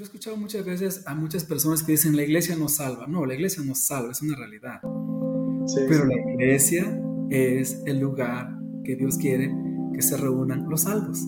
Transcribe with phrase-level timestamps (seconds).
[0.00, 3.06] Yo he escuchado muchas veces a muchas personas que dicen la iglesia no salva.
[3.06, 4.80] No, la iglesia no salva, es una realidad.
[4.80, 8.48] Pero la iglesia es el lugar
[8.82, 9.54] que Dios quiere
[9.92, 11.18] que se reúnan los salvos.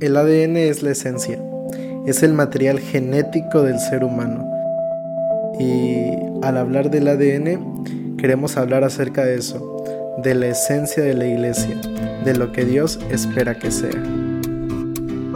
[0.00, 1.42] El ADN es la esencia,
[2.06, 4.46] es el material genético del ser humano.
[5.58, 6.10] Y
[6.42, 11.80] al hablar del ADN, queremos hablar acerca de eso, de la esencia de la iglesia,
[12.26, 14.25] de lo que Dios espera que sea.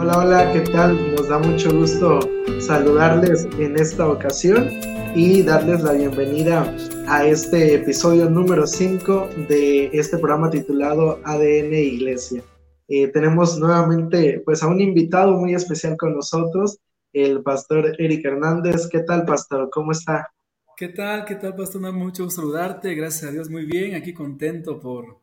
[0.01, 1.15] Hola, hola, ¿qué tal?
[1.15, 2.21] Nos da mucho gusto
[2.59, 4.67] saludarles en esta ocasión
[5.13, 6.75] y darles la bienvenida
[7.07, 12.41] a este episodio número 5 de este programa titulado ADN Iglesia.
[12.87, 16.79] Eh, tenemos nuevamente pues a un invitado muy especial con nosotros,
[17.13, 18.87] el pastor Eric Hernández.
[18.87, 19.69] ¿Qué tal, pastor?
[19.71, 20.31] ¿Cómo está?
[20.75, 21.25] ¿Qué tal?
[21.25, 21.93] ¿Qué tal, pastor?
[21.93, 22.95] Mucho saludarte.
[22.95, 23.93] Gracias a Dios, muy bien.
[23.93, 25.19] Aquí contento por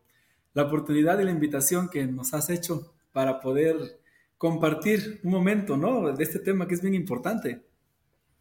[0.55, 3.99] la oportunidad y la invitación que nos has hecho para poder
[4.39, 6.13] compartir un momento, ¿no?
[6.13, 7.61] De este tema que es bien importante.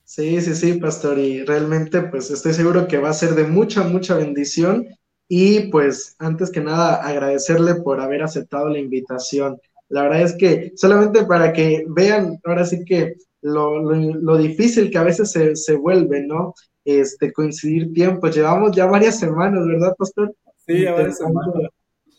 [0.03, 3.83] Sí, sí, sí, pastor, y realmente pues estoy seguro que va a ser de mucha,
[3.83, 4.87] mucha bendición
[5.27, 9.59] y pues antes que nada agradecerle por haber aceptado la invitación.
[9.89, 14.97] La verdad es que solamente para que vean ahora sí que lo, lo, difícil que
[14.97, 16.53] a veces se, se, vuelve, ¿no?
[16.85, 18.35] Este, coincidir tiempos.
[18.35, 20.33] Llevamos ya varias semanas, ¿verdad, pastor?
[20.65, 21.69] Sí, ya varias semanas.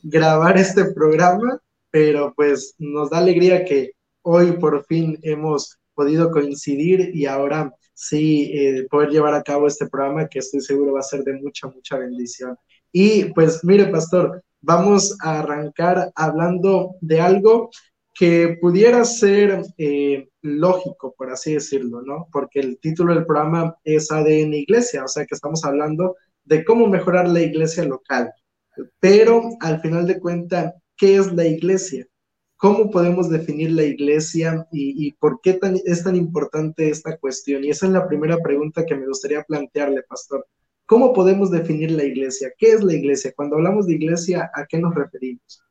[0.02, 1.60] Grabar este programa
[1.91, 8.50] pero pues nos da alegría que hoy por fin hemos podido coincidir y ahora sí
[8.55, 11.66] eh, poder llevar a cabo este programa que estoy seguro va a ser de mucha,
[11.66, 12.56] mucha bendición.
[12.92, 17.70] Y pues mire, pastor, vamos a arrancar hablando de algo
[18.14, 22.28] que pudiera ser eh, lógico, por así decirlo, ¿no?
[22.33, 26.89] Porque el título del programa es ADN Iglesia, o sea que estamos hablando de cómo
[26.89, 28.33] mejorar la iglesia local.
[29.00, 32.06] Pero al final de cuentas, ¿qué es la iglesia?
[32.56, 37.64] ¿Cómo podemos definir la iglesia y, por qué es tan importante esta cuestión?
[37.64, 40.44] Y esa es la primera pregunta que me gustaría plantearle, pastor.
[40.84, 42.50] ¿Cómo podemos definir la iglesia?
[42.58, 43.32] ¿Qué es la iglesia?
[43.36, 45.62] Cuando hablamos de iglesia, ¿a qué nos referimos?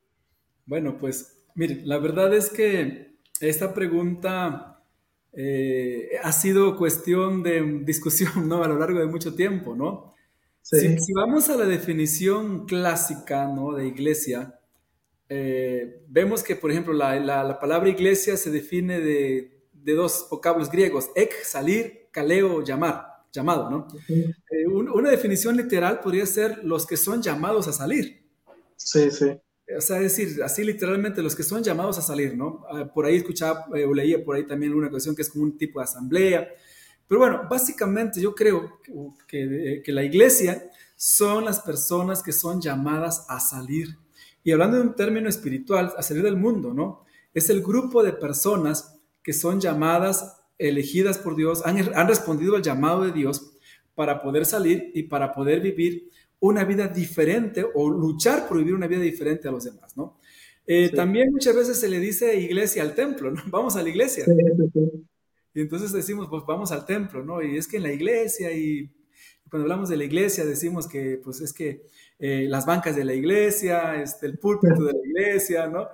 [0.65, 4.81] Bueno, pues mire, la verdad es que esta pregunta
[5.33, 8.63] eh, ha sido cuestión de discusión ¿no?
[8.63, 10.13] a lo largo de mucho tiempo, ¿no?
[10.61, 13.73] Si, si, vamos a la definición clásica ¿no?
[13.73, 14.56] de iglesia,
[15.29, 21.33] eh, vemos que, por ejemplo, la, palabra iglesia se define de, dos vocablos griegos, ek,
[21.43, 23.87] salir, kaleo, llamar, llamado, ¿no?
[24.09, 28.21] Eh, una definición literal podría ser los que son llamados a salir.
[28.75, 29.27] Sí, sí.
[29.75, 32.65] O sea, es decir, así literalmente los que son llamados a salir, ¿no?
[32.71, 35.43] Ah, por ahí escuchaba eh, o leía por ahí también una cuestión que es como
[35.43, 36.47] un tipo de asamblea.
[37.07, 38.79] Pero bueno, básicamente yo creo
[39.27, 43.97] que, que la iglesia son las personas que son llamadas a salir
[44.47, 47.03] y hablando de un término espiritual, a salir del mundo, ¿no?
[47.33, 53.03] Es el grupo de personas que son llamadas, elegidas por Dios, han, respondido al llamado
[53.03, 53.51] de Dios
[53.93, 56.09] para poder salir y para poder vivir
[56.39, 60.17] una vida diferente o luchar por vivir una vida diferente a los demás, ¿no?
[60.65, 63.43] Eh, también muchas veces se le dice iglesia al templo, ¿no?
[63.51, 64.23] Vamos a la iglesia.
[65.53, 67.43] y entonces decimos, pues vamos al templo, ¿no?
[67.43, 68.89] Y es que en la iglesia y
[69.49, 71.85] cuando hablamos de la iglesia decimos que pues es que
[72.19, 75.87] eh, las bancas de la iglesia, este, el púlpito de la iglesia, ¿no?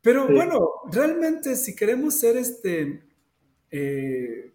[0.00, 3.02] Pero bueno, realmente si queremos ser este,
[3.70, 4.52] eh,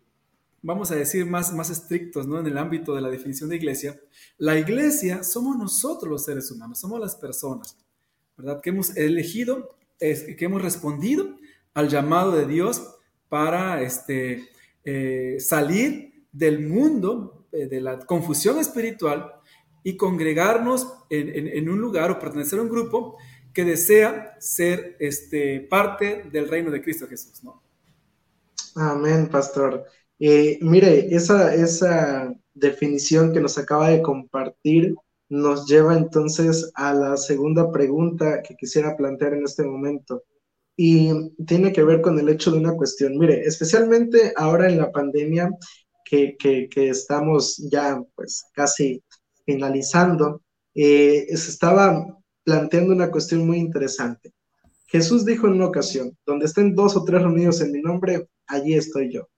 [0.61, 2.39] vamos a decir más, más estrictos, ¿no?
[2.39, 3.99] En el ámbito de la definición de iglesia,
[4.37, 7.77] la iglesia somos nosotros los seres humanos, somos las personas,
[8.37, 8.61] ¿verdad?
[8.61, 11.35] Que hemos elegido, que hemos respondido
[11.73, 12.95] al llamado de Dios
[13.27, 14.49] para este,
[14.83, 19.33] eh, salir del mundo de la confusión espiritual
[19.83, 23.17] y congregarnos en, un lugar o pertenecer a un grupo
[23.53, 27.63] que desea ser este, parte del reino de Cristo Jesús, ¿no?
[28.75, 29.85] Amén, pastor.
[30.19, 34.95] Eh, mire, esa, esa definición que nos acaba de compartir
[35.29, 40.23] nos lleva entonces a la segunda pregunta que quisiera plantear en este momento.
[40.75, 43.17] Y tiene que ver con el hecho de una cuestión.
[43.17, 45.51] Mire, especialmente ahora en la pandemia
[46.09, 49.03] que, que, que estamos ya pues casi
[49.45, 50.41] finalizando,
[50.73, 52.03] eh, se estaba
[52.43, 54.33] planteando una cuestión muy interesante.
[54.87, 58.73] Jesús dijo en una ocasión, donde estén dos o tres reunidos en mi nombre, allí
[58.73, 59.29] estoy yo.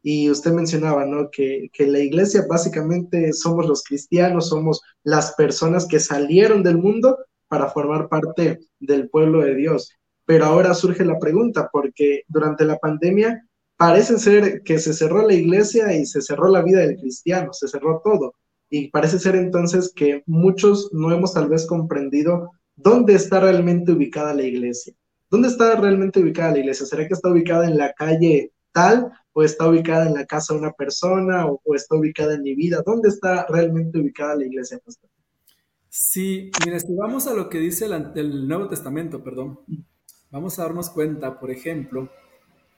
[0.00, 1.28] Y usted mencionaba, ¿no?
[1.30, 7.18] Que, que la iglesia básicamente somos los cristianos, somos las personas que salieron del mundo
[7.48, 9.90] para formar parte del pueblo de Dios.
[10.24, 13.44] Pero ahora surge la pregunta, porque durante la pandemia
[13.82, 17.66] parece ser que se cerró la iglesia y se cerró la vida del cristiano, se
[17.66, 18.36] cerró todo.
[18.70, 24.34] Y parece ser entonces que muchos no hemos tal vez comprendido dónde está realmente ubicada
[24.34, 24.94] la iglesia.
[25.28, 26.86] ¿Dónde está realmente ubicada la iglesia?
[26.86, 30.60] ¿Será que está ubicada en la calle tal o está ubicada en la casa de
[30.60, 32.84] una persona o, está ubicada en mi vida.
[32.86, 34.80] ¿Dónde está realmente ubicada la iglesia?
[35.88, 39.58] Sí, mira, si vamos a lo que dice el, Nuevo Testamento, perdón,
[40.30, 42.08] vamos a darnos cuenta, por ejemplo,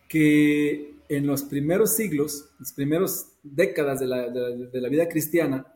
[0.08, 5.66] que en los primeros siglos, las primeras décadas de la, de la vida cristiana,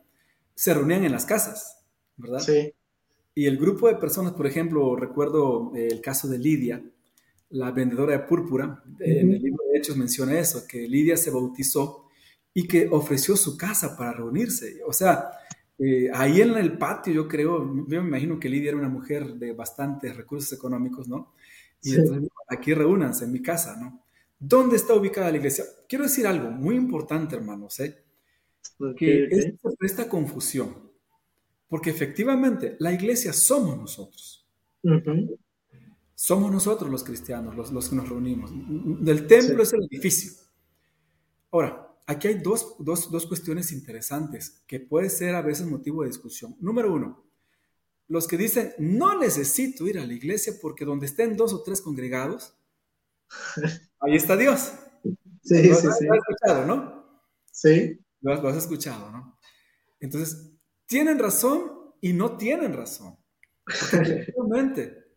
[0.55, 1.77] se reunían en las casas,
[2.17, 2.39] ¿verdad?
[2.39, 2.73] Sí.
[3.33, 6.83] Y el grupo de personas, por ejemplo, recuerdo eh, el caso de Lidia,
[7.51, 12.09] la vendedora de púrpura, en el libro de Hechos menciona eso, que Lidia se bautizó
[12.53, 14.81] y que ofreció su casa para reunirse.
[14.85, 15.31] O sea,
[15.77, 19.35] eh, ahí en el patio yo creo, yo me imagino que Lidia era una mujer
[19.35, 21.33] de bastantes recursos económicos, ¿no?
[21.81, 24.03] Y entonces aquí reúnanse en mi casa, ¿no?
[24.39, 25.65] ¿Dónde está ubicada la iglesia?
[25.87, 28.03] Quiero decir algo muy importante, hermanos, ¿eh?
[28.97, 30.89] que esto esta confusión.
[31.67, 34.47] Porque efectivamente, la iglesia somos nosotros.
[36.15, 38.51] Somos nosotros los cristianos, los, los que nos reunimos.
[39.03, 40.31] Del templo es el edificio.
[41.51, 46.09] Ahora, aquí hay dos, dos, dos, cuestiones interesantes que puede ser a veces motivo de
[46.09, 46.55] discusión.
[46.59, 47.23] Número uno,
[48.07, 51.81] los que dicen, no necesito ir a la iglesia porque donde estén dos o tres
[51.81, 52.55] congregados,
[53.99, 54.73] ahí está Dios.
[55.43, 56.05] Sí, sí, sí.
[56.05, 57.23] Lo has escuchado, ¿no?
[57.51, 57.99] Sí.
[58.21, 59.39] Lo has, lo has escuchado, ¿no?
[59.99, 60.51] Entonces,
[60.85, 61.71] tienen razón
[62.01, 63.17] y no tienen razón.
[63.67, 65.09] Efectivamente,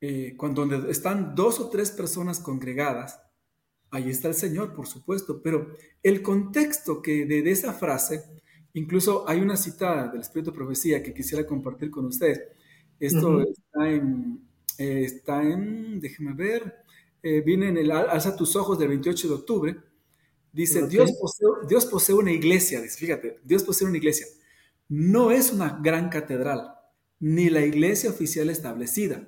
[0.00, 3.20] eh, cuando están dos o tres personas congregadas,
[3.90, 8.22] ahí está el Señor, por supuesto, pero el contexto que de, esa frase,
[8.74, 12.42] incluso hay una cita del Espíritu de Profecía que quisiera compartir con ustedes.
[12.98, 14.46] Esto está, en,
[14.78, 16.83] eh, está en, déjeme ver,
[17.24, 19.76] eh, viene en el Alza tus ojos del 28 de octubre.
[20.52, 24.26] Dice, Dios, posee, Dios posee una iglesia, dice, fíjate, Dios posee una iglesia
[24.88, 26.74] no es una gran catedral,
[27.20, 29.26] ni la iglesia oficial establecida,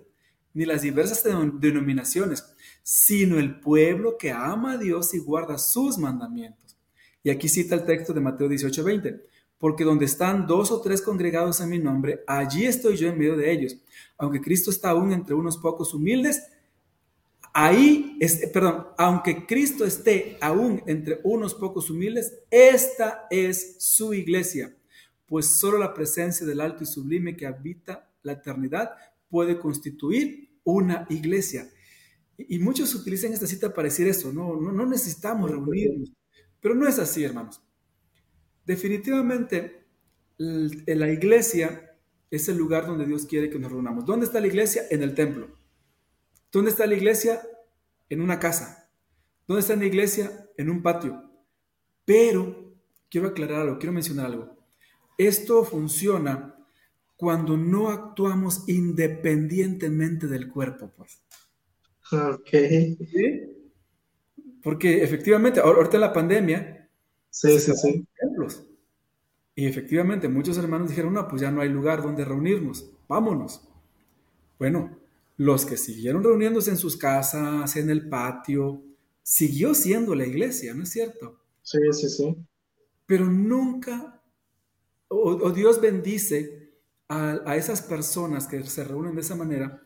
[0.53, 2.45] ni las diversas denominaciones,
[2.83, 6.77] sino el pueblo que ama a Dios y guarda sus mandamientos.
[7.23, 9.23] Y aquí cita el texto de Mateo 18:20,
[9.59, 13.37] porque donde están dos o tres congregados en mi nombre, allí estoy yo en medio
[13.37, 13.77] de ellos.
[14.19, 16.43] Aunque Cristo está aún entre unos pocos humildes,
[17.65, 24.77] ahí, es, perdón, aunque Cristo esté aún entre unos pocos humildes, esta es su iglesia
[25.27, 28.93] pues solo la presencia del alto y sublime que habita la eternidad
[29.29, 31.69] puede constituir una iglesia.
[32.39, 36.13] Y, muchos utilizan esta cita para decir eso, no, no, no necesitamos reunirnos,
[36.61, 37.61] pero no es así, hermanos.
[38.65, 39.87] Definitivamente,
[40.39, 41.97] la iglesia
[42.31, 44.05] es el lugar donde Dios quiere que nos reunamos.
[44.05, 44.83] ¿Dónde está la iglesia?
[44.91, 45.49] En el templo.
[46.57, 47.43] ¿Dónde está la iglesia?
[48.09, 48.89] En una casa.
[49.47, 50.49] ¿Dónde está la iglesia?
[50.57, 51.31] En un patio.
[52.07, 52.73] Pero,
[53.11, 54.57] quiero aclarar algo, quiero mencionar algo.
[55.19, 56.57] Esto funciona
[57.15, 61.23] cuando no actuamos independientemente del cuerpo, pues.
[62.11, 62.49] Ok.
[64.63, 66.89] Porque efectivamente, ahorita en la pandemia,
[67.29, 68.09] sí, sí, sí.
[69.55, 73.69] Y efectivamente, muchos hermanos dijeron, no, pues ya no hay lugar donde reunirnos, vámonos.
[74.59, 75.05] Bueno,
[75.37, 78.83] los que siguieron reuniéndose en sus casas, en el patio,
[79.23, 81.41] siguió siendo la iglesia, ¿no es cierto?
[81.63, 82.37] Sí, sí, sí.
[83.07, 84.17] Pero nunca
[85.09, 86.73] o, Dios bendice
[87.09, 89.83] a, esas personas que se reúnen de esa manera,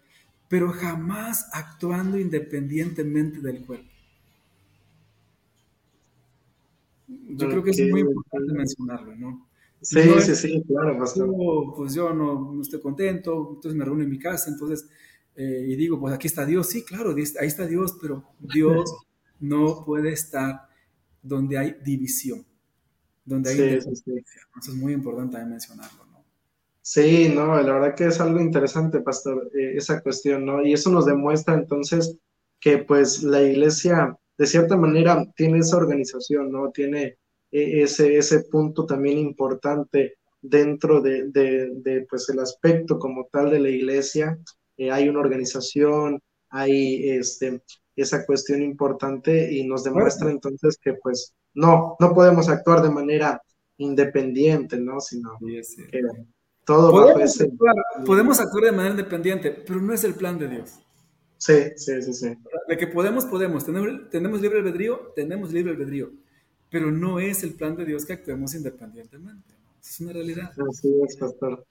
[0.49, 3.89] pero jamás actuando independientemente del cuerpo.
[7.09, 9.49] Yo creo que es muy importante mencionarlo, ¿no?
[9.83, 14.51] Sí, sí, sí, claro, pues yo no, estoy contento, entonces me reúno en mi casa,
[14.51, 14.89] entonces,
[15.37, 18.93] eh, y digo, pues aquí está Dios, sí, claro, ahí está Dios, pero Dios
[19.41, 20.69] no puede estar
[21.23, 22.45] donde hay división
[23.31, 26.25] donde hay Eso es muy importante también mencionarlo, ¿no?
[26.83, 30.65] Sí, no, la verdad que es algo interesante, pastor, eh, esa cuestión, ¿no?
[30.65, 32.17] Y eso nos demuestra entonces
[32.59, 36.71] que pues la iglesia de cierta manera tiene esa organización, ¿no?
[36.71, 37.19] Tiene
[37.53, 43.61] eh, ese, ese punto también importante dentro de, de, pues el aspecto como tal de
[43.61, 44.39] la iglesia.
[44.81, 46.19] Eh, hay una organización,
[46.49, 47.63] hay este,
[47.95, 53.43] esa cuestión importante y nos demuestra entonces que pues no, no podemos actuar de manera
[53.77, 54.99] independiente, ¿no?
[54.99, 55.61] Sino que
[56.65, 57.75] todo podemos, actuar,
[58.07, 60.81] podemos actuar de manera independiente, pero no es el plan de Dios.
[61.37, 62.35] Sí, sí, sí, sí.
[62.67, 63.67] De que podemos, podemos.
[63.67, 66.11] Tenemos, tenemos libre albedrío, tenemos libre albedrío.
[66.71, 69.55] Pero no es el plan de Dios que actuemos independientemente.
[69.79, 70.53] Es una realidad.
[70.71, 71.67] Así es, pastor.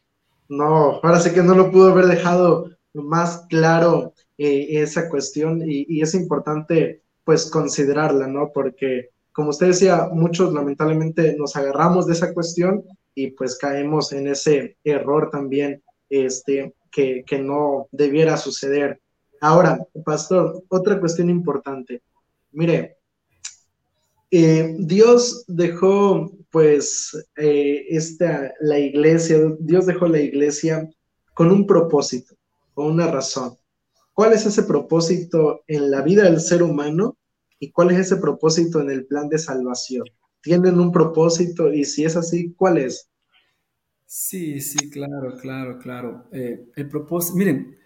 [0.48, 6.02] No, ahora sí que no lo pudo haber dejado más claro eh, esa cuestión y,
[6.02, 8.52] es importante pues considerarla, ¿no?
[8.54, 14.28] Porque como usted decía, muchos lamentablemente nos agarramos de esa cuestión y pues caemos en
[14.28, 19.00] ese error también este, que, que no debiera suceder.
[19.42, 22.02] Ahora, pastor, otra cuestión importante.
[22.52, 22.98] Mire,
[24.32, 30.88] eh, Dios dejó, pues, eh, esta, la iglesia, Dios dejó la iglesia
[31.34, 32.36] con un propósito,
[32.80, 33.58] con una razón.
[34.14, 37.18] ¿Cuál es ese propósito en la vida del ser humano
[37.60, 40.06] y cuál es ese propósito en el plan de salvación?
[40.42, 43.10] ¿Tienen un propósito y si es así, cuál es?
[44.06, 46.30] Sí, sí, claro, claro, claro.
[46.32, 47.78] Eh, el propósito, miren,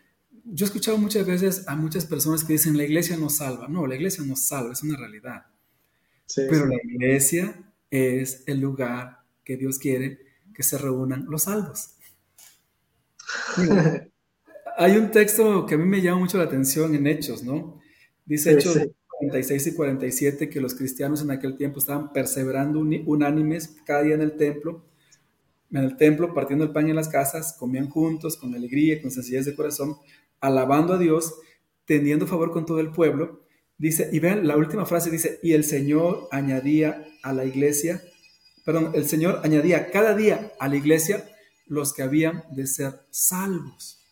[0.43, 3.67] yo he escuchado muchas veces a muchas personas que dicen la iglesia no salva.
[3.67, 5.47] No, la iglesia no salva, es una realidad.
[6.35, 10.19] Pero la iglesia es el lugar que Dios quiere
[10.53, 11.95] que se reúnan los salvos.
[14.77, 17.79] hay un texto que a mí me llama mucho la atención en Hechos, ¿no?
[18.25, 18.77] Dice Hechos
[19.19, 24.21] 46 y 47 que los cristianos en aquel tiempo estaban perseverando unánimes cada día en
[24.21, 24.85] el templo,
[25.71, 29.45] en el templo, partiendo el pan en las casas, comían juntos, con alegría, con sencillez
[29.45, 29.95] de corazón,
[30.39, 31.33] alabando a Dios,
[31.85, 33.41] teniendo favor con todo el pueblo.
[33.77, 38.03] Dice, y vean, la última frase dice, y el Señor añadía a la iglesia,
[38.65, 41.27] perdón, el Señor añadía cada día a la iglesia
[41.65, 44.02] los que habían de ser salvos.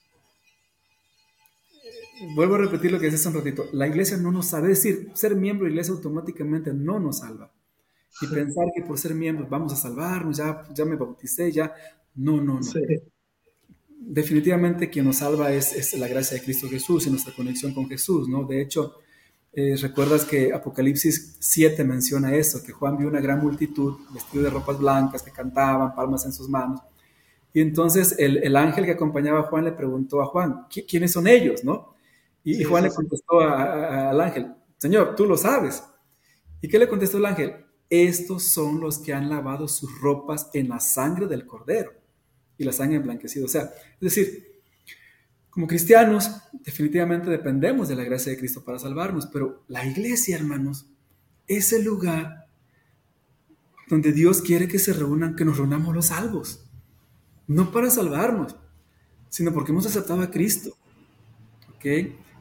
[2.35, 5.11] Vuelvo a repetir lo que decía hace un ratito, la iglesia no nos sabe decir,
[5.13, 7.51] ser miembro de iglesia automáticamente no nos salva.
[8.21, 11.73] Y pensar que por ser miembros vamos a salvarnos, ya, ya me bauticé, ya,
[12.15, 12.71] no, no, no.
[14.03, 17.87] Definitivamente quien nos salva es, es la gracia de Cristo Jesús y nuestra conexión con
[17.87, 18.43] Jesús, ¿no?
[18.43, 18.95] De hecho,
[19.53, 24.49] eh, recuerdas que Apocalipsis 7 menciona eso, que Juan vio una gran multitud vestido de
[24.49, 26.81] ropas blancas que cantaban, palmas en sus manos.
[27.53, 31.65] Y entonces el, ángel que acompañaba a Juan le preguntó a Juan, ¿quiénes son ellos?
[31.65, 31.95] ¿no?
[32.43, 35.83] Y, Juan le contestó al ángel, Señor, tú lo sabes.
[36.61, 37.65] ¿Y qué le contestó el ángel?
[37.89, 41.93] Estos son los que han lavado sus ropas en la sangre del cordero
[42.57, 43.45] y la sangre emblanquecida.
[43.45, 44.61] O sea, es decir,
[45.49, 50.87] como cristianos, definitivamente dependemos de la gracia de Cristo para salvarnos, pero la iglesia, hermanos,
[51.47, 52.47] es el lugar
[53.89, 56.65] donde Dios quiere que se reúnan, que nos reunamos los salvos.
[57.47, 58.55] No para salvarnos,
[59.27, 60.77] sino porque hemos aceptado a Cristo.
[61.75, 61.85] ¿Ok?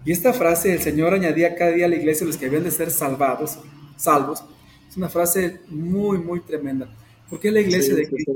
[0.04, 2.70] Y esta frase, el Señor añadía cada día a la iglesia los que habían de
[2.70, 3.58] ser salvados,
[3.96, 4.42] salvos,
[4.88, 6.92] es una frase muy, muy tremenda.
[7.28, 8.32] ¿Por qué la iglesia de Cristo?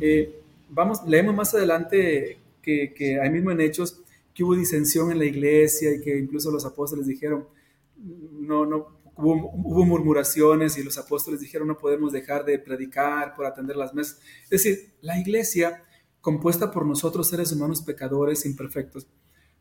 [0.00, 4.02] Eh, vamos, leemos más adelante que, que ahí mismo en Hechos,
[4.34, 7.48] que hubo disensión en la iglesia y que incluso los apóstoles dijeron,
[7.96, 13.46] no, no, hubo, hubo, murmuraciones y los apóstoles dijeron, no podemos dejar de predicar por
[13.46, 14.20] atender las mesas.
[14.44, 15.82] Es decir, la iglesia,
[16.20, 19.08] compuesta por nosotros seres humanos pecadores, imperfectos,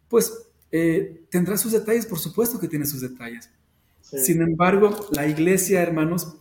[0.08, 3.50] pues eh, tendrá sus detalles, por supuesto que tiene sus detalles.
[4.02, 6.36] Sin embargo, la iglesia, hermanos,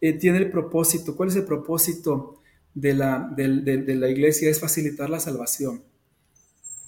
[0.00, 1.16] eh, tiene el propósito.
[1.16, 2.40] ¿Cuál es el propósito
[2.74, 4.50] de la, de, de la iglesia?
[4.50, 5.82] Es facilitar la salvación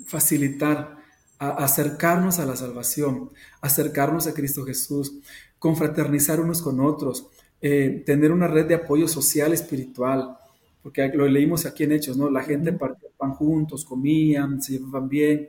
[0.06, 0.96] facilitar,
[1.38, 5.14] acercarnos a la salvación, acercarnos a Cristo Jesús,
[5.58, 7.28] confraternizar unos con otros,
[7.60, 10.36] eh, tener una red de apoyo social, espiritual,
[10.82, 12.30] porque lo leímos aquí en Hechos, ¿no?
[12.30, 15.48] La gente partía pan juntos, comían, se llevaban bien,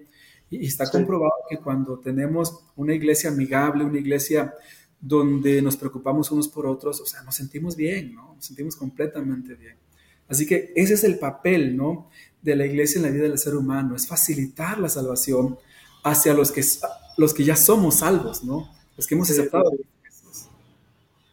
[0.49, 4.53] y, está comprobado que cuando tenemos una iglesia amigable, una iglesia
[4.99, 8.35] donde nos preocupamos unos por otros, o sea, nos sentimos bien, ¿no?
[8.35, 9.75] Nos sentimos completamente bien.
[10.27, 12.09] Así que ese es el papel, ¿no?
[12.41, 15.57] de la iglesia en la vida del ser humano, es facilitar la salvación
[16.03, 16.63] hacia los que,
[17.17, 18.69] los que ya somos salvos, ¿no?
[18.95, 19.71] Los que hemos aceptado.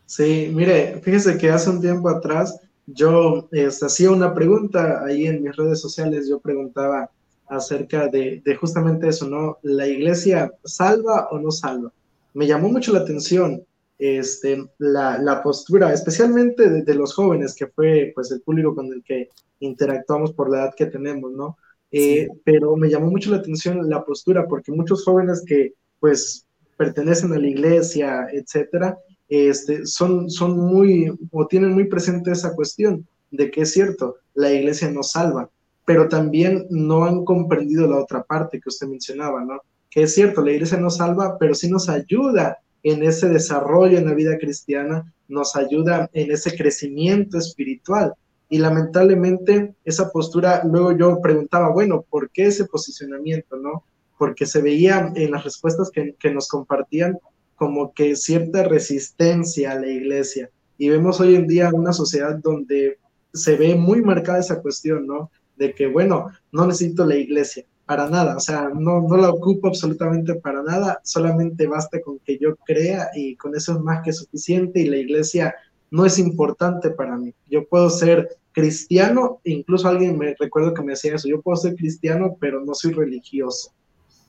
[0.07, 5.43] Sí, mire, fíjese que hace un tiempo atrás yo este, hacía una pregunta ahí en
[5.43, 7.11] mis redes sociales, yo preguntaba
[7.49, 9.59] acerca de, justamente eso, ¿no?
[9.63, 11.93] ¿La iglesia salva o no salva?
[12.35, 13.65] Me llamó mucho la atención
[13.99, 19.03] este, la, postura, especialmente de, de, los jóvenes, que fue pues el público con el
[19.03, 21.57] que interactuamos por la edad que tenemos, ¿no?
[21.91, 27.33] Eh, pero me llamó mucho la atención la postura, porque muchos jóvenes que pues pertenecen
[27.33, 28.99] a la iglesia, etcétera,
[29.29, 34.53] este, son, son muy, o tienen muy presente esa cuestión de que es cierto, la
[34.53, 35.51] iglesia nos salva,
[35.87, 39.61] pero también no han comprendido la otra parte que usted mencionaba, ¿no?
[39.89, 44.07] Que es cierto, la iglesia nos salva, pero sí nos ayuda en ese desarrollo en
[44.07, 48.15] la vida cristiana, nos ayuda en ese crecimiento espiritual.
[48.49, 53.85] Y lamentablemente esa postura, luego yo preguntaba, bueno, ¿por qué ese posicionamiento, no?
[54.19, 57.17] Porque se veía en las respuestas que, que nos compartían
[57.55, 60.51] como que cierta resistencia a la iglesia.
[60.79, 62.99] Y vemos hoy en día una sociedad donde
[63.33, 65.31] se ve muy marcada esa cuestión, ¿no?
[65.57, 69.69] De que, bueno, no necesito la iglesia, para nada, o sea, no, no la ocupo
[69.69, 74.13] absolutamente para nada, solamente basta con que yo crea y con eso es más que
[74.13, 75.55] suficiente y la iglesia
[75.91, 77.33] no es importante para mí.
[77.49, 81.77] Yo puedo ser cristiano, incluso alguien me recuerdo que me decía eso, yo puedo ser
[81.77, 83.73] cristiano, pero no soy religioso.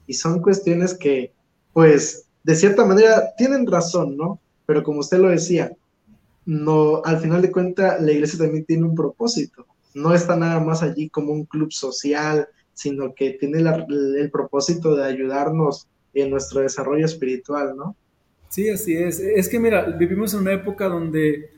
[0.05, 1.33] Y son cuestiones que,
[1.73, 4.39] pues, de cierta manera tienen razón, ¿no?
[4.65, 5.71] Pero como usted lo decía,
[6.45, 9.65] no, al final de cuentas la iglesia también tiene un propósito.
[9.97, 15.05] No está nada más allí como un club social, sino que tiene el propósito de
[15.05, 17.95] ayudarnos en nuestro desarrollo espiritual, ¿no?
[18.49, 19.19] Sí, así es.
[19.19, 21.49] Es que mira, vivimos en una época donde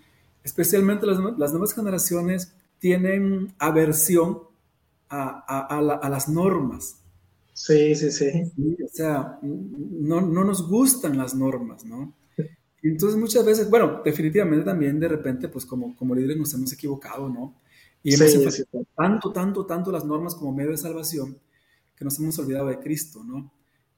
[0.44, 4.40] especialmente las, nuevas generaciones tienen aversión
[5.10, 7.02] a, las normas.
[7.54, 8.30] Sí, sí, sí.
[8.86, 12.14] o sea, no, no, nos gustan las normas, ¿no?
[12.82, 17.28] Entonces muchas veces, bueno, definitivamente también de repente, pues como, como líderes nos hemos equivocado,
[17.28, 17.60] ¿no?
[18.04, 18.64] Y hemos sí,
[18.96, 21.38] tanto, tanto, tanto las normas como medio de salvación
[21.96, 23.52] que nos hemos olvidado de Cristo, ¿no?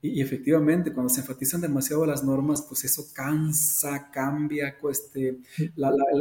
[0.04, 5.38] Y, efectivamente, cuando se enfatizan demasiado las normas, pues eso cansa, cambia este,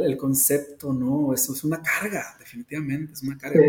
[0.03, 1.33] el concepto, ¿no?
[1.33, 3.59] Eso es una carga, definitivamente, es una carga.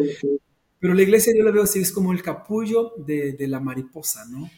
[0.78, 4.26] Pero la iglesia yo la veo así, es como el capullo de, de la mariposa,
[4.26, 4.50] ¿no?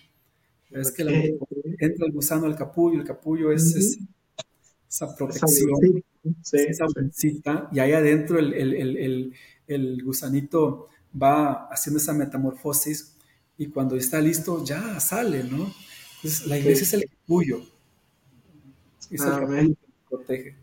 [0.71, 3.99] Es que la entra el gusano al capullo, el capullo es,
[4.95, 6.05] esa protección,
[6.53, 9.35] esa bolsita, y ahí adentro el, el, el,
[9.67, 10.89] el gusanito
[11.21, 13.17] va haciendo esa metamorfosis
[13.59, 15.73] y cuando está listo ya sale, ¿no?
[16.17, 17.61] Entonces la iglesia es el capullo.
[19.11, 19.75] Es el Amén.
[19.75, 20.57] que protege.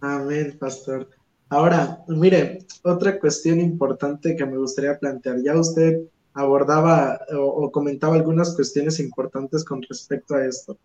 [0.00, 1.08] Amén, pastor.
[1.48, 5.42] Ahora, mire, otra cuestión importante que me gustaría plantear.
[5.42, 6.00] Ya usted
[6.32, 10.78] abordaba o, comentaba algunas cuestiones importantes con respecto a esto.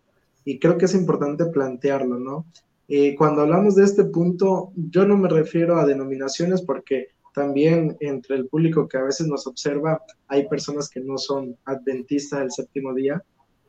[0.46, 2.46] Y creo que es importante plantearlo, ¿no?
[2.88, 8.36] Eh, cuando hablamos de este punto, yo no me refiero a denominaciones porque también entre
[8.36, 12.94] el público que a veces nos observa hay personas que no son adventistas del séptimo
[12.94, 13.22] día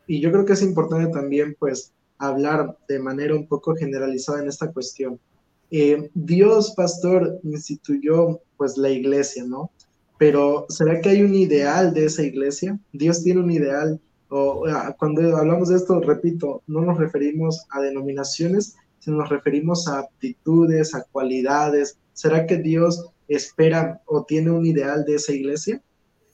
[0.05, 4.47] y yo creo que es importante también pues hablar de manera un poco generalizada en
[4.47, 5.19] esta cuestión.
[5.69, 9.71] Eh, Dios, pastor, instituyó pues la iglesia, ¿no?
[10.17, 12.79] Pero ¿será que hay un ideal de esa iglesia?
[12.93, 14.65] Dios tiene un ideal, o
[14.97, 20.93] cuando hablamos de esto, repito, no nos referimos a denominaciones, sino nos referimos a aptitudes,
[20.93, 21.97] a cualidades.
[22.13, 25.81] ¿Será que Dios espera o tiene un ideal de esa iglesia?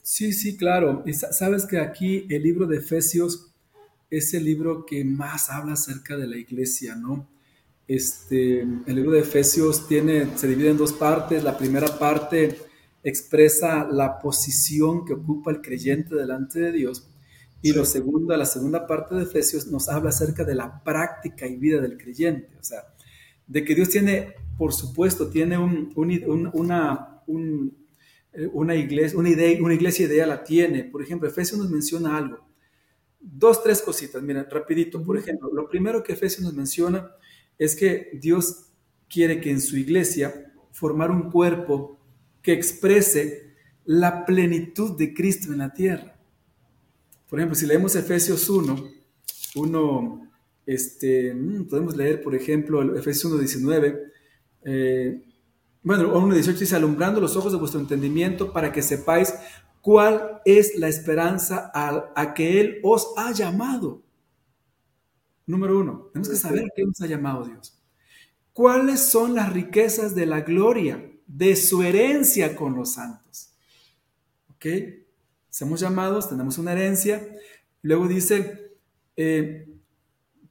[0.02, 1.04] Sí, sí, claro.
[1.06, 3.54] Y sabes que aquí el libro de Efesios
[4.10, 7.28] es el libro que más habla acerca de la iglesia, ¿no?
[7.88, 11.44] Este, el libro de Efesios tiene, se divide en dos partes.
[11.44, 12.58] La primera parte
[13.04, 17.08] expresa la posición que ocupa el creyente delante de Dios.
[17.64, 21.56] Y lo segundo, la segunda parte de Efesios nos habla acerca de la práctica y
[21.56, 22.50] vida del creyente.
[22.60, 22.94] O sea,
[23.48, 30.08] de que Dios tiene, por supuesto, tiene un, una, una, iglesia, una, idea, una iglesia
[30.08, 30.84] idea la tiene.
[30.84, 32.46] Por ejemplo, Efesios nos menciona algo.
[33.22, 35.02] Dos, tres cositas, miren, rapidito.
[35.02, 37.12] Por ejemplo, lo primero que Efesios nos menciona
[37.58, 38.74] es que Dios
[39.08, 41.98] quiere que en su iglesia formar un cuerpo
[42.42, 43.54] que exprese
[43.86, 46.13] la plenitud de Cristo en la tierra.
[47.34, 48.92] Por ejemplo, si leemos Efesios 1,
[49.56, 50.32] 1,
[50.68, 54.00] este, mm, podemos leer, por ejemplo, Efesios 1.19.
[54.66, 55.20] Eh,
[55.82, 59.34] bueno, 1.18 dice, alumbrando los ojos de vuestro entendimiento para que sepáis
[59.82, 64.04] cuál es la esperanza a, que Él os ha llamado.
[65.48, 67.82] Número uno, tenemos que saber a qué nos ha llamado Dios.
[68.54, 73.56] ¿Cuáles son las riquezas de la gloria de su herencia con los santos?
[74.50, 75.03] ¿Ok?
[75.54, 77.24] Somos llamados, tenemos una herencia.
[77.84, 78.72] Luego dice,
[79.16, 79.68] eh,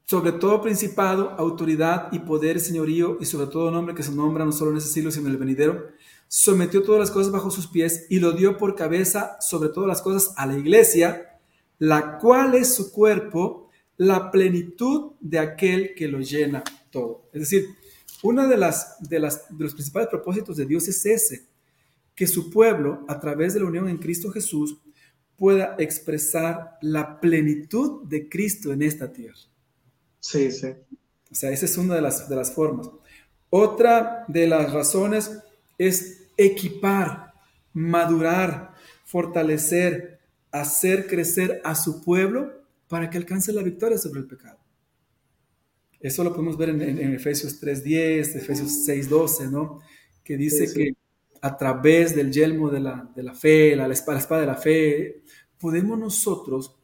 [0.04, 4.52] sobre todo principado, autoridad y poder, señorío, y sobre todo nombre que se nombra no
[4.52, 5.88] solo en ese siglo, sino en el venidero,
[6.28, 10.02] sometió todas las cosas bajo sus pies y lo dio por cabeza sobre todas las
[10.02, 11.40] cosas a la iglesia,
[11.80, 16.62] la cual es su cuerpo, la plenitud de aquel que lo llena
[16.92, 17.28] todo.
[17.32, 17.66] Es decir,
[18.22, 21.48] uno de, las, de, las, de los principales propósitos de Dios es ese,
[22.14, 24.76] que su pueblo, a través de la unión en Cristo Jesús,
[25.42, 29.40] pueda expresar la plenitud de Cristo en esta tierra.
[30.20, 30.68] Sí, sí.
[31.32, 32.88] O sea, esa es una de las, de las formas.
[33.50, 35.32] Otra de las razones
[35.78, 37.32] es equipar,
[37.72, 38.74] madurar,
[39.04, 40.20] fortalecer,
[40.52, 44.60] hacer crecer a su pueblo para que alcance la victoria sobre el pecado.
[45.98, 49.80] Eso lo podemos ver en, Efesios 3.10, Efesios 6.12, ¿no?
[50.22, 50.94] Que dice que
[51.42, 55.22] a través del yelmo de la, de la fe, la, la espada de la fe,
[55.58, 56.76] podemos nosotros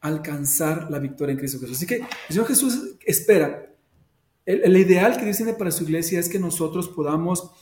[0.00, 1.76] alcanzar la victoria en Cristo Jesús.
[1.76, 3.72] Así que el Señor Jesús espera,
[4.44, 7.52] el, ideal que Dios tiene para su iglesia es que nosotros podamos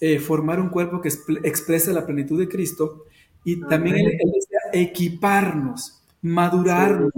[0.00, 1.08] eh, formar un cuerpo que
[1.42, 3.04] exprese la plenitud de Cristo
[3.44, 7.12] y también Él, desea equiparnos, madurarnos,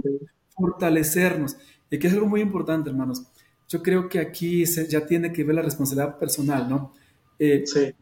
[0.55, 1.57] fortalecernos.
[1.91, 3.23] Y que es algo muy importante, hermanos.
[3.67, 6.93] Yo creo que aquí ya tiene que ver la responsabilidad personal, ¿no?
[7.37, 7.93] Eh, sí.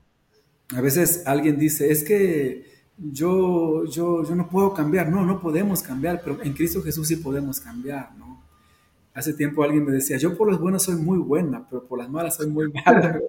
[0.75, 2.65] A veces alguien dice, es que
[2.97, 5.09] yo, yo, yo no puedo cambiar.
[5.09, 8.43] No, no podemos cambiar, pero en Cristo Jesús sí podemos cambiar, ¿no?
[9.13, 12.09] Hace tiempo alguien me decía, yo por las buenas soy muy buena, pero por las
[12.09, 13.19] malas soy muy mala.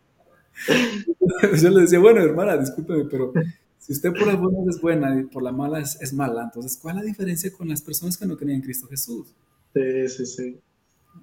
[1.63, 3.33] yo le decía, bueno, hermana, discúlpeme, pero
[3.79, 6.77] si usted por las buenas es buena y por las malas es, es mala, entonces,
[6.77, 9.35] ¿cuál es la diferencia con las personas que no creen en Cristo Jesús?
[9.73, 10.61] Sí, sí, sí.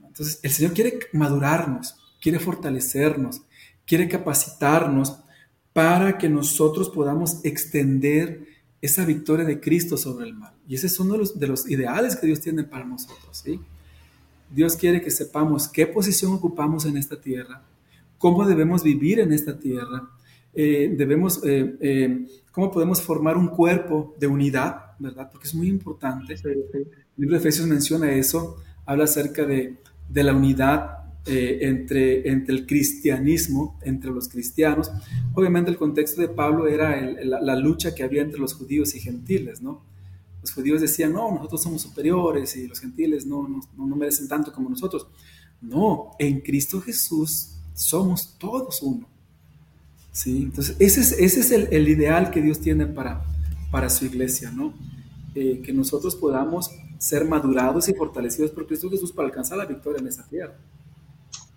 [0.08, 3.42] Entonces, el Señor quiere madurarnos, quiere fortalecernos,
[3.86, 5.20] quiere capacitarnos
[5.76, 8.48] para que nosotros podamos extender
[8.82, 10.54] esa victoria de Cristo sobre el mal.
[10.70, 13.42] Y ese es uno de los, de los ideales que Dios tiene para nosotros.
[13.44, 13.60] ¿sí?
[14.50, 17.62] Dios quiere que sepamos qué posición ocupamos en esta tierra,
[18.18, 20.10] cómo debemos vivir en esta tierra,
[20.54, 25.30] eh, debemos, eh, eh, cómo podemos formar un cuerpo de unidad, ¿verdad?
[25.30, 26.36] Porque es muy importante.
[26.42, 29.76] El libro de Efesios menciona eso, habla acerca de,
[30.08, 34.92] de la unidad eh, entre, entre el cristianismo, entre los cristianos.
[35.34, 39.62] Obviamente el contexto de Pablo era la, lucha que había entre los judíos y gentiles,
[39.62, 39.82] ¿no?
[40.42, 44.54] Los judíos decían, no, nosotros somos superiores y los gentiles no, no, no merecen tanto
[44.54, 45.08] como nosotros.
[45.62, 49.08] No, en Cristo Jesús somos todos uno.
[50.12, 50.44] ¿Sí?
[50.44, 53.26] Entonces, ese es, ese es el, el, ideal que Dios tiene para,
[53.72, 54.74] para su iglesia, ¿no?
[55.34, 60.00] Eh, que nosotros podamos ser madurados y fortalecidos por Cristo Jesús para alcanzar la victoria
[60.00, 60.56] en esa tierra.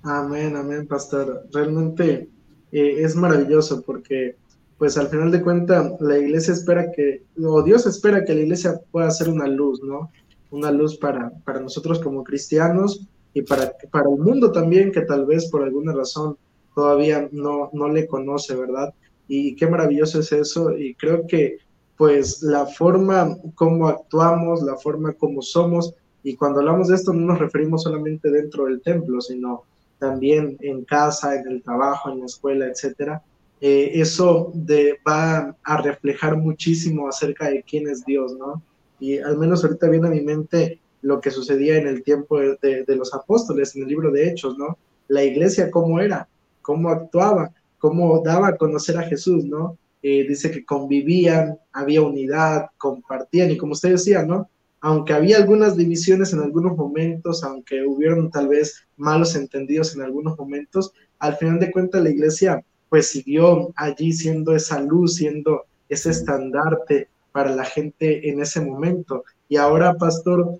[0.02, 1.46] Amén, amén, pastor.
[1.52, 2.28] Realmente
[2.70, 4.36] eh, es maravilloso porque,
[4.78, 8.80] pues al final de cuentas, la iglesia espera que, o Dios espera que la iglesia
[8.92, 10.10] pueda ser una luz, ¿no?
[10.50, 15.26] Una luz para, para nosotros como cristianos y para, para el mundo también, que tal
[15.26, 16.38] vez por alguna razón
[16.74, 18.94] todavía no, no le conoce, ¿verdad?
[19.26, 20.76] Y qué maravilloso es eso.
[20.78, 21.58] Y creo que,
[21.96, 27.26] pues, la forma como actuamos, la forma como somos, y cuando hablamos de esto no
[27.26, 29.64] nos referimos solamente dentro del templo, sino
[29.98, 33.22] también en casa, en el trabajo, en la escuela, etcétera,
[33.60, 38.62] eh, eso de, va a reflejar muchísimo acerca de quién es Dios, ¿no?
[39.00, 42.84] Y al menos ahorita viene a mi mente lo que sucedía en el tiempo de,
[42.88, 44.78] los apóstoles, en el libro de Hechos, ¿no?
[45.08, 46.28] La iglesia, cómo era,
[46.62, 49.76] cómo actuaba, cómo daba a conocer a Jesús, ¿no?
[50.02, 54.48] Eh, dice que convivían, había unidad, compartían, y como usted decía, ¿no?
[54.80, 60.38] Aunque había algunas divisiones en algunos momentos, aunque hubieron tal vez malos entendidos en algunos
[60.38, 66.10] momentos, al final de cuentas la iglesia pues siguió allí siendo esa luz, siendo ese
[66.10, 69.24] estandarte para la gente en ese momento.
[69.48, 70.58] Y ahora, pastor,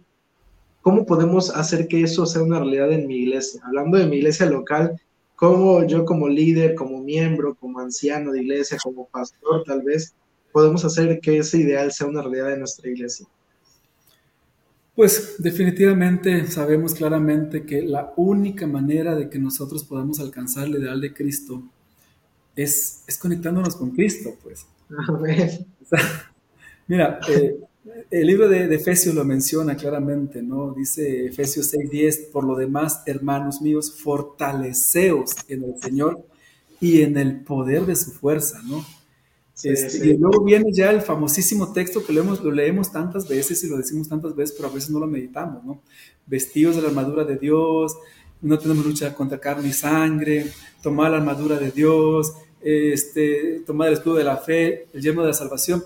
[0.82, 3.62] ¿cómo podemos hacer que eso sea una realidad en mi iglesia?
[3.64, 5.00] Hablando de mi iglesia local,
[5.36, 10.14] ¿cómo yo como líder, como miembro, como anciano de iglesia, como pastor tal vez,
[10.52, 13.26] podemos hacer que ese ideal sea una realidad en nuestra iglesia?
[14.98, 21.00] Pues definitivamente sabemos claramente que la única manera de que nosotros podamos alcanzar el ideal
[21.00, 21.62] de Cristo
[22.56, 24.66] es, es conectándonos con Cristo, pues.
[26.88, 27.60] mira, eh,
[28.10, 30.72] el libro de, de, Efesios lo menciona claramente, ¿no?
[30.72, 36.26] Dice Efesios 6:10, por lo demás, hermanos míos, fortaleceos en el Señor
[36.80, 38.84] y en el poder de su fuerza, ¿no?
[39.62, 43.68] Este, y luego viene ya el famosísimo texto que lo, lo, leemos tantas veces y
[43.68, 45.82] lo decimos tantas veces, pero a veces no lo meditamos, ¿no?
[46.26, 47.96] Vestidos de la armadura de Dios,
[48.40, 50.46] no tenemos lucha contra carne y sangre,
[50.80, 55.28] tomar la armadura de Dios, este, tomar el escudo de la fe, el yermo de
[55.28, 55.82] la salvación.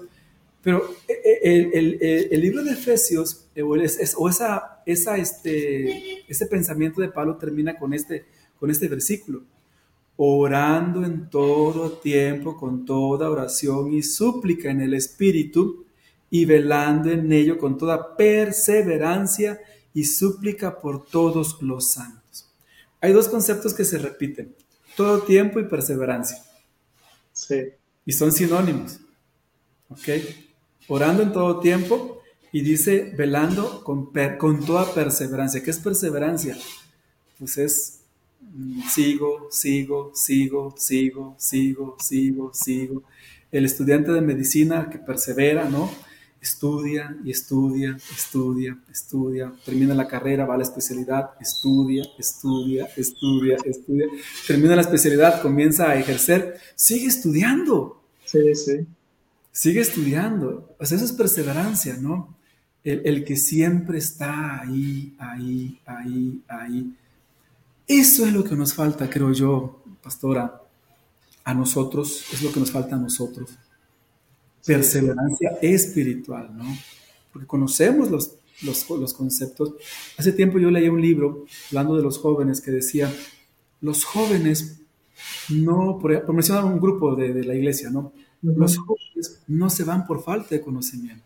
[0.63, 5.17] Pero eh, eh, el, el, el libro de Efesios, eh, o, es, o esa, esa,
[5.17, 8.27] este, ese pensamiento de Pablo termina con este,
[8.59, 9.45] con este versículo
[10.25, 15.85] orando en todo tiempo con toda oración y súplica en el Espíritu
[16.31, 19.61] y velando en ello con toda perseverancia
[19.93, 22.49] y súplica por todos los santos.
[23.01, 24.55] Hay dos conceptos que se repiten,
[24.97, 26.41] todo tiempo y perseverancia.
[27.33, 27.71] Sí.
[28.07, 29.01] Y son sinónimos.
[29.89, 30.09] ¿Ok?
[30.87, 35.65] Orando en todo tiempo y dice velando con, con toda perseverancia.
[35.65, 36.57] ¿Qué es perseverancia?
[37.41, 38.02] Pues es
[38.91, 43.03] sigo, sigo, sigo, sigo, sigo, sigo, sigo.
[43.51, 45.91] El estudiante de medicina que persevera, ¿no?
[46.41, 53.57] Estudia y estudia, estudia, estudia, termina la carrera, va a la especialidad, estudia, estudia, estudia,
[53.65, 54.07] estudia,
[54.47, 58.03] termina la especialidad, comienza a ejercer, sigue estudiando.
[58.25, 58.87] Sí, sí.
[59.53, 60.75] Sigue estudiando.
[60.79, 62.37] O sea, eso es perseverancia, ¿no?
[62.83, 66.97] El, el que siempre está ahí, ahí, ahí, ahí
[67.99, 70.63] eso es lo que nos falta, creo yo, pastora,
[71.45, 73.51] a nosotros, es lo que nos falta a nosotros.
[74.65, 76.65] Perseverancia espiritual, ¿no?
[77.33, 79.75] Porque conocemos los, los, conceptos.
[80.17, 83.13] Hace tiempo yo leí un libro hablando de los jóvenes que decía,
[83.81, 84.81] los jóvenes
[85.49, 88.13] no, por, por mencionar un grupo de, la iglesia, ¿no?
[88.43, 91.25] Los jóvenes no se van por falta de conocimiento.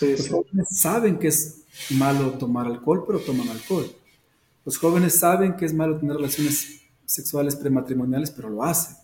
[0.00, 3.86] los jóvenes saben que es malo tomar alcohol, pero toman alcohol.
[4.66, 8.96] Los jóvenes saben que es malo tener relaciones sexuales prematrimoniales, pero lo hacen.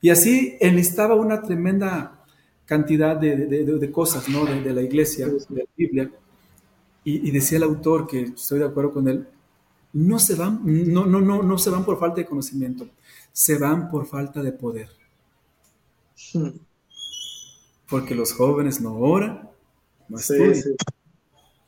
[0.00, 2.24] Y así enlistaba una tremenda
[2.64, 4.46] cantidad de, cosas ¿no?
[4.46, 6.10] de, la iglesia, de la Biblia.
[7.04, 9.28] Y, decía el autor, que estoy de acuerdo con él,
[9.92, 12.88] no se van, no, no, no, no se van por falta de conocimiento,
[13.30, 14.88] se van por falta de poder.
[16.32, 16.48] Hmm.
[17.90, 19.50] Porque los jóvenes no oran,
[20.08, 20.54] no estudian.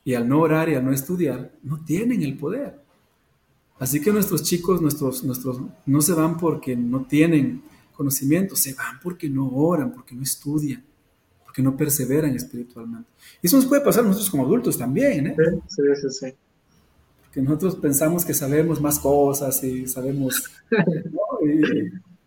[0.03, 2.86] Y al no orar y al no estudiar, no tienen el poder.
[3.79, 7.61] Así que nuestros chicos, nuestros, nuestros, no se van porque no tienen
[7.93, 10.83] conocimiento, se van porque no oran, porque no estudian,
[11.43, 13.09] porque no perseveran espiritualmente.
[13.41, 15.35] Y eso nos puede pasar a nosotros como adultos también, ¿eh?
[15.67, 16.33] Sí, sí, sí.
[17.23, 20.43] Porque nosotros pensamos que sabemos más cosas y sabemos,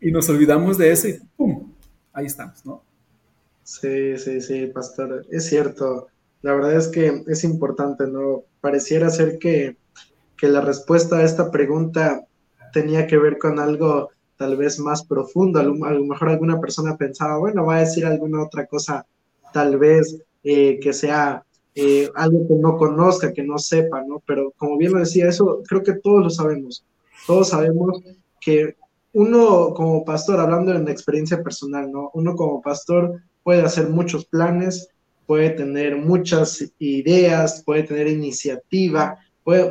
[0.00, 1.72] y, y, nos olvidamos de eso y ¡pum!
[2.12, 2.82] Ahí estamos, ¿no?
[3.64, 6.08] Sí, sí, sí, pastor, es cierto.
[6.42, 8.44] La verdad es que es importante, ¿no?
[8.60, 9.76] Pareciera ser que
[10.40, 12.24] que la respuesta a esta pregunta
[12.72, 15.60] tenía que ver con algo tal vez más profundo.
[15.60, 19.04] A lo, mejor alguna persona pensaba, bueno, va a decir alguna otra cosa,
[19.52, 24.22] tal vez eh, que sea eh, algo que no conozca, que no sepa, ¿no?
[24.26, 26.86] Pero como bien lo decía, eso creo que todos lo sabemos.
[27.26, 28.02] Todos sabemos
[28.40, 28.76] que
[29.12, 32.10] uno como pastor, hablando en experiencia personal, ¿no?
[32.14, 34.88] Uno como pastor puede hacer muchos planes,
[35.26, 39.18] puede tener muchas ideas, puede tener iniciativa,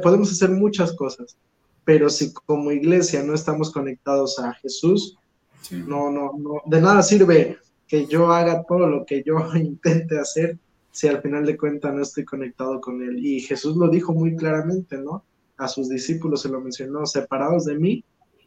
[0.02, 1.38] podemos hacer muchas cosas,
[1.84, 5.18] pero si como iglesia no estamos conectados a Jesús,
[5.72, 10.58] no, no, no, de nada sirve que yo haga todo lo que yo intente hacer
[10.92, 13.26] si al final de cuentas no estoy conectado con Él.
[13.26, 15.24] Y Jesús lo dijo muy claramente, ¿no?
[15.58, 18.04] A sus discípulos se lo mencionó, separados de mí,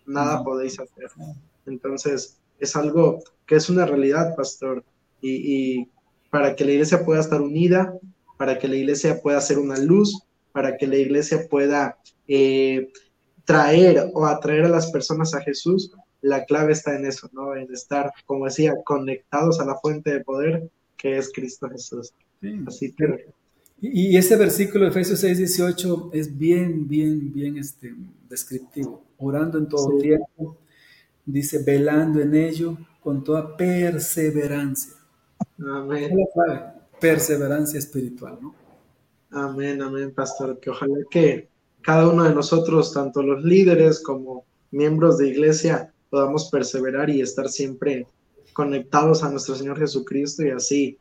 [0.06, 1.10] nada podéis hacer.
[1.66, 4.84] Entonces, es algo que es una realidad, pastor.
[5.20, 5.88] Y, y,
[6.30, 7.94] para que la iglesia pueda estar unida,
[8.38, 12.92] para que la iglesia pueda ser una luz, para que la iglesia pueda eh,
[13.44, 17.54] traer o atraer a las personas a Jesús, la clave está en eso, ¿no?
[17.56, 22.12] En estar, como decía, conectados a la fuente de poder que es Cristo Jesús.
[22.66, 23.32] Así que...
[23.80, 27.92] Y, ese versículo de Efesios 6, 18 es bien, bien, bien este,
[28.28, 29.02] descriptivo.
[29.18, 30.56] Orando en todo tiempo,
[31.26, 34.92] dice, velando en ello con toda perseverancia.
[35.58, 36.16] Amén.
[37.00, 38.61] Perseverancia espiritual, ¿no?
[39.32, 40.60] Amén, amén, pastor.
[40.60, 41.48] Que ojalá que
[41.80, 47.48] cada uno de nosotros, tanto los líderes como miembros de iglesia, podamos perseverar y estar
[47.48, 48.06] siempre
[48.52, 50.98] conectados a nuestro Señor Jesucristo y así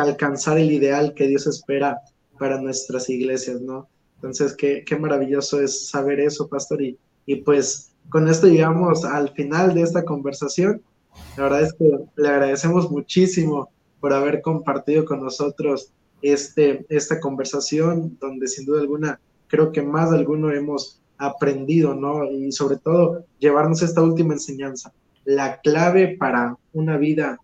[0.00, 2.00] alcanzar el ideal que Dios espera
[2.38, 3.86] para nuestras iglesias, ¿no?
[4.14, 6.80] Entonces, qué, qué maravilloso es saber eso, pastor.
[6.80, 10.82] Y, y pues con esto llegamos al final de esta conversación.
[11.36, 18.16] La verdad es que le agradecemos muchísimo por haber compartido con nosotros este, esta conversación,
[18.20, 22.24] donde sin duda alguna creo que más de alguno hemos aprendido, ¿no?
[22.30, 24.92] Y sobre todo llevarnos esta última enseñanza.
[25.24, 27.38] La clave para una vida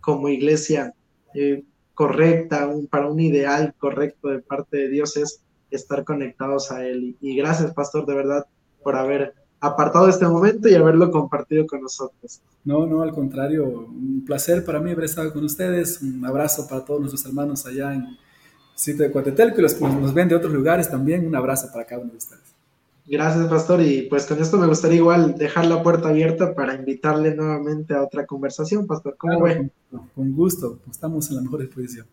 [0.00, 0.94] como iglesia
[1.34, 7.16] eh, correcta, para un ideal correcto de parte de Dios es estar conectados a Él.
[7.20, 8.46] Y, gracias, pastor, de verdad,
[8.82, 9.34] por haber
[9.66, 12.40] apartado este momento y haberlo compartido con nosotros.
[12.64, 16.84] No, no, al contrario, un placer para mí haber estado con ustedes, un abrazo para
[16.84, 18.16] todos nuestros hermanos allá en
[18.74, 21.84] sitio de Coatetelco y los que nos ven de otros lugares también, un abrazo para
[21.84, 22.54] cada uno de ustedes.
[23.06, 27.34] Gracias, Pastor, y pues con esto me gustaría igual dejar la puerta abierta para invitarle
[27.34, 29.16] nuevamente a otra conversación, Pastor.
[29.18, 29.70] ¿Cómo ve?
[30.14, 32.06] Con, gusto, estamos en la mejor disposición.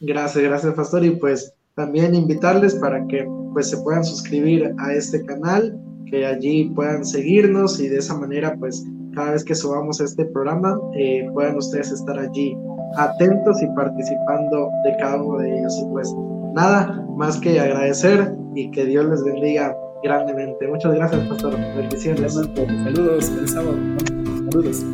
[0.00, 5.22] Gracias, gracias, Pastor, y pues también invitarles para que pues se puedan suscribir a este
[5.26, 5.78] canal
[6.10, 10.78] que allí puedan seguirnos y de esa manera, pues cada vez que subamos este programa,
[10.94, 12.56] eh, puedan ustedes estar allí
[12.96, 15.78] atentos y participando de cada uno de ellos.
[15.82, 16.14] Y pues
[16.54, 20.68] nada, más que agradecer y que Dios les bendiga grandemente.
[20.68, 21.56] Muchas gracias, Pastor.
[21.76, 22.34] Bendiciones.
[22.34, 23.76] Saludos, feliz sábado.
[24.50, 24.84] Saludos.